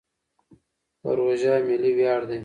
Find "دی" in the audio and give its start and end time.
2.29-2.39